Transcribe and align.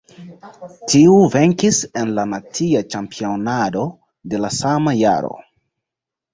Tiu 0.93 1.17
venkis 1.35 1.81
en 2.01 2.15
la 2.21 2.25
nacia 2.33 2.83
ĉampionado 2.95 3.87
de 4.35 4.43
la 4.45 4.53
sama 4.59 4.99
jaro. 5.05 5.35